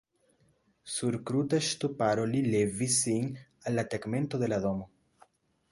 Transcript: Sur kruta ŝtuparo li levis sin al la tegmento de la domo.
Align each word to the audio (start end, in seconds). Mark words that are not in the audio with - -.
Sur 0.93 1.17
kruta 1.29 1.59
ŝtuparo 1.67 2.23
li 2.33 2.41
levis 2.55 2.99
sin 3.05 3.29
al 3.41 3.79
la 3.81 3.87
tegmento 3.95 4.43
de 4.45 4.53
la 4.55 4.63
domo. 4.69 4.91